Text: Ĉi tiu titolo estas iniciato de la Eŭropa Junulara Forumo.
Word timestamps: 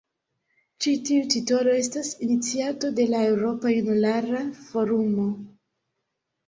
Ĉi 0.85 0.93
tiu 1.09 1.27
titolo 1.33 1.75
estas 1.81 2.09
iniciato 2.29 2.93
de 3.01 3.07
la 3.15 3.23
Eŭropa 3.35 3.75
Junulara 3.77 4.45
Forumo. 4.67 5.33